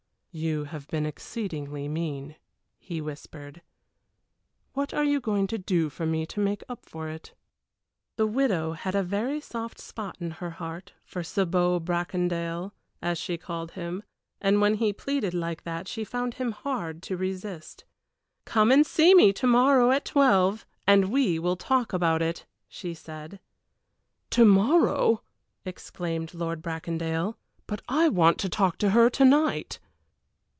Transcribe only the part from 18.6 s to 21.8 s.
and see me to morrow at twelve, and we will